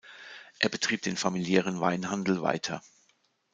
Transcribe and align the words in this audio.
Er 0.57 0.69
betrieb 0.69 1.03
den 1.03 1.15
familiären 1.15 1.79
Weinhandel 1.79 2.41
weiter. 2.41 2.81